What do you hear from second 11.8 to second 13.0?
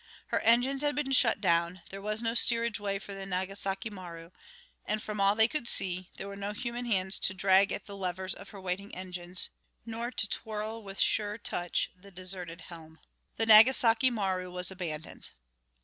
the deserted helm.